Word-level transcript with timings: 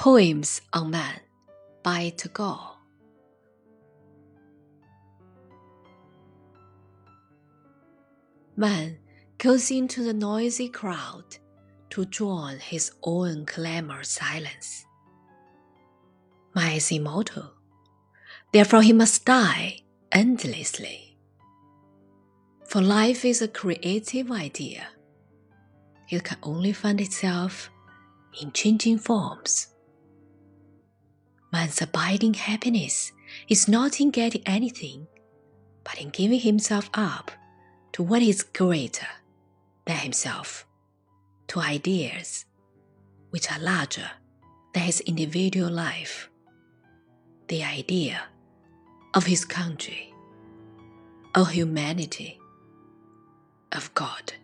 Poems 0.00 0.62
on 0.72 0.92
Man 0.92 1.20
by 1.82 2.08
Tagore. 2.16 2.78
Man 8.56 8.96
goes 9.36 9.70
into 9.70 10.02
the 10.02 10.14
noisy 10.14 10.70
crowd 10.70 11.36
to 11.90 12.06
drown 12.06 12.60
his 12.60 12.92
own 13.02 13.44
clamor 13.44 14.02
silence. 14.02 14.86
Man 16.54 16.76
is 16.76 16.90
immortal, 16.90 17.50
therefore 18.54 18.80
he 18.80 18.94
must 18.94 19.26
die 19.26 19.80
endlessly. 20.10 21.18
For 22.64 22.80
life 22.80 23.26
is 23.26 23.42
a 23.42 23.48
creative 23.48 24.30
idea. 24.30 24.88
It 26.08 26.24
can 26.24 26.38
only 26.42 26.72
find 26.72 27.02
itself 27.02 27.68
in 28.40 28.50
changing 28.52 28.96
forms. 28.96 29.66
Man's 31.52 31.82
abiding 31.82 32.34
happiness 32.34 33.12
is 33.48 33.66
not 33.66 34.00
in 34.00 34.10
getting 34.10 34.42
anything, 34.46 35.06
but 35.82 36.00
in 36.00 36.10
giving 36.10 36.40
himself 36.40 36.88
up 36.94 37.32
to 37.92 38.02
what 38.02 38.22
is 38.22 38.42
greater 38.42 39.06
than 39.84 39.96
himself, 39.96 40.66
to 41.48 41.58
ideas 41.60 42.44
which 43.30 43.50
are 43.50 43.58
larger 43.58 44.10
than 44.74 44.84
his 44.84 45.00
individual 45.00 45.70
life, 45.70 46.30
the 47.48 47.64
idea 47.64 48.22
of 49.14 49.26
his 49.26 49.44
country, 49.44 50.14
of 51.34 51.50
humanity, 51.50 52.38
of 53.72 53.92
God. 53.94 54.34